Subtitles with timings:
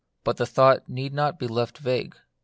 [0.23, 2.17] But the thought need not be left vague.